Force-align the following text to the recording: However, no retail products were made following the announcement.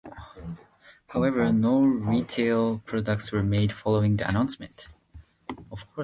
However, 1.09 1.51
no 1.53 1.81
retail 1.83 2.79
products 2.79 3.31
were 3.31 3.43
made 3.43 3.71
following 3.71 4.17
the 4.17 4.27
announcement. 4.27 4.87